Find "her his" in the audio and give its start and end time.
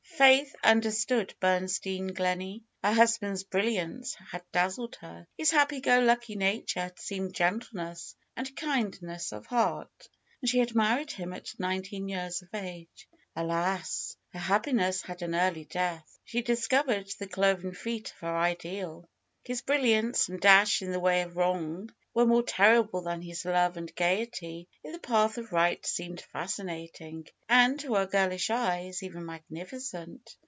4.97-5.49